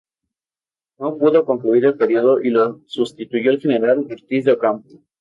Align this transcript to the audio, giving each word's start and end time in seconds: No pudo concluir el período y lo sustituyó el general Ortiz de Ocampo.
No 0.97 1.15
pudo 1.19 1.45
concluir 1.45 1.85
el 1.85 1.95
período 1.95 2.41
y 2.41 2.49
lo 2.49 2.81
sustituyó 2.87 3.51
el 3.51 3.61
general 3.61 4.07
Ortiz 4.09 4.45
de 4.45 4.53
Ocampo. 4.53 4.89